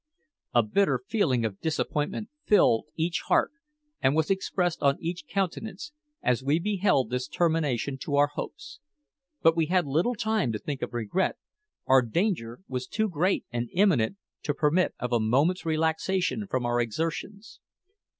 [0.55, 3.51] A bitter feeling of disappointment filled each heart,
[4.01, 5.91] and was expressed on each countenance,
[6.23, 8.79] as we beheld this termination to our hopes.
[9.43, 11.37] But we had little time to think of regret.
[11.85, 16.81] Our danger was too great and imminent to permit of a moment's relaxation from our
[16.81, 17.59] exertions.